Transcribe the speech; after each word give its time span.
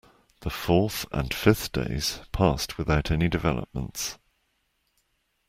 The 0.39 0.49
fourth 0.49 1.05
and 1.11 1.31
fifth 1.31 1.73
days 1.73 2.21
passed 2.31 2.79
without 2.79 3.11
any 3.11 3.29
developments. 3.29 4.17